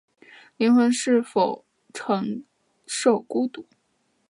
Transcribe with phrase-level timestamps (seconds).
[0.57, 1.63] 灵魂能否
[1.93, 2.43] 承
[2.87, 3.65] 受寂寞